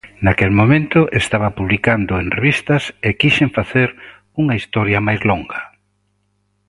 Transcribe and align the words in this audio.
Naquel 0.25 0.51
momento 0.59 0.99
estaba 1.21 1.53
publicando 1.59 2.13
en 2.21 2.27
revistas 2.37 2.83
e 3.07 3.09
quixen 3.19 3.49
facer 3.57 3.89
unha 4.41 4.57
historia 4.59 5.05
máis 5.07 5.21
longa. 5.29 5.61